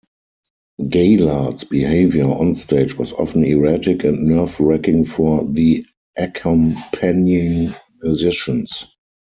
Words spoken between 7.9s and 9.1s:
musicians.